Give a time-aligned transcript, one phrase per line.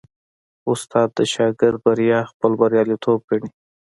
[0.71, 3.49] استاد د شاګرد بریا خپل بریالیتوب ګڼي.